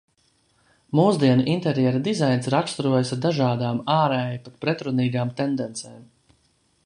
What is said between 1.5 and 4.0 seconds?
interjera dizains raksturojas ar dažādām,